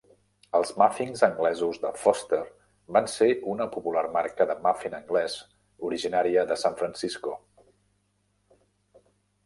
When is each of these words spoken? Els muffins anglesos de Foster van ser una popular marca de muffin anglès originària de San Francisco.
Els 0.59 0.69
muffins 0.81 1.21
anglesos 1.27 1.79
de 1.83 1.91
Foster 2.05 2.39
van 2.97 3.11
ser 3.17 3.29
una 3.53 3.69
popular 3.77 4.05
marca 4.17 4.49
de 4.53 4.57
muffin 4.67 4.99
anglès 5.03 5.39
originària 5.91 6.49
de 6.53 6.61
San 6.67 6.83
Francisco. 6.85 7.39